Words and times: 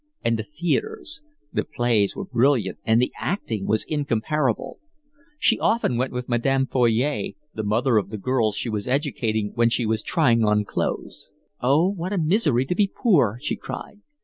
And 0.23 0.35
the 0.35 0.41
theatres: 0.41 1.21
the 1.53 1.63
plays 1.63 2.15
were 2.15 2.25
brilliant, 2.25 2.79
and 2.83 2.99
the 2.99 3.13
acting 3.19 3.67
was 3.67 3.85
incomparable. 3.87 4.79
She 5.37 5.59
often 5.59 5.95
went 5.95 6.11
with 6.11 6.27
Madame 6.27 6.65
Foyot, 6.65 7.35
the 7.53 7.61
mother 7.63 7.97
of 7.97 8.09
the 8.09 8.17
girls 8.17 8.55
she 8.55 8.67
was 8.67 8.87
educating, 8.87 9.51
when 9.53 9.69
she 9.69 9.85
was 9.85 10.01
trying 10.01 10.43
on 10.43 10.65
clothes. 10.65 11.29
"Oh, 11.61 11.87
what 11.87 12.13
a 12.13 12.17
misery 12.17 12.65
to 12.65 12.73
be 12.73 12.91
poor!" 12.91 13.37
she 13.43 13.55
cried. 13.55 13.99